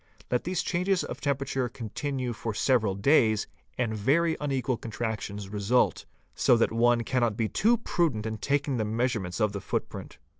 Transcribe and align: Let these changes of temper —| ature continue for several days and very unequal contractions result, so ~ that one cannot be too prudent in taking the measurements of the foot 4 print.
Let 0.31 0.45
these 0.45 0.63
changes 0.63 1.03
of 1.03 1.21
temper 1.21 1.43
—| 1.45 1.45
ature 1.45 1.71
continue 1.71 2.33
for 2.33 2.55
several 2.55 2.95
days 2.95 3.45
and 3.77 3.95
very 3.95 4.35
unequal 4.41 4.77
contractions 4.77 5.49
result, 5.49 6.05
so 6.33 6.57
~ 6.57 6.57
that 6.57 6.71
one 6.71 7.03
cannot 7.03 7.37
be 7.37 7.47
too 7.47 7.77
prudent 7.77 8.25
in 8.25 8.39
taking 8.39 8.77
the 8.77 8.83
measurements 8.85 9.39
of 9.39 9.51
the 9.51 9.61
foot 9.61 9.83
4 9.83 9.87
print. 9.91 10.17